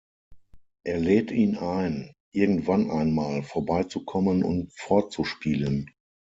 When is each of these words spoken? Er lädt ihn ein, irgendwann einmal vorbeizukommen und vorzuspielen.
Er 0.83 0.99
lädt 0.99 1.29
ihn 1.29 1.57
ein, 1.59 2.13
irgendwann 2.31 2.89
einmal 2.89 3.43
vorbeizukommen 3.43 4.41
und 4.41 4.73
vorzuspielen. 4.73 5.91